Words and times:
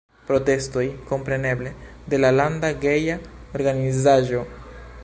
Protestoj, 0.27 0.85
kompreneble, 1.09 1.73
de 2.15 2.21
la 2.25 2.33
landa 2.39 2.73
geja 2.87 3.21
organizaĵo. 3.61 4.45